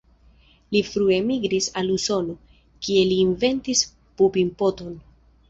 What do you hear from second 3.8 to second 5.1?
Pupin-poton.